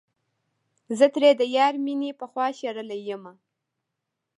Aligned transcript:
زه 0.97 1.05
ترې 1.13 1.31
د 1.39 1.41
يار 1.57 1.73
مينې 1.85 2.11
پخوا 2.19 2.47
شړلے 2.59 2.97
يمه 3.09 3.33